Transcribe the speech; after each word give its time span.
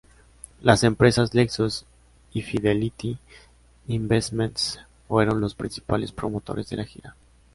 Las 0.61 0.83
empresas 0.83 1.35
Lexus 1.35 1.85
y 2.33 2.41
Fidelity 2.41 3.19
Investments 3.85 4.79
fueron 5.07 5.39
los 5.39 5.53
principales 5.53 6.11
promotores 6.11 6.67
de 6.71 6.77
la 6.77 6.85
gira. 6.85 7.15